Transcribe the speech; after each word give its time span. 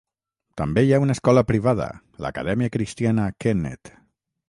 També 0.61 0.83
hi 0.85 0.93
ha 0.95 0.99
una 1.03 1.17
escola 1.17 1.45
privada, 1.51 1.89
l'Acadèmica 2.25 2.77
Cristiana 2.79 3.31
Kennet. 3.45 3.97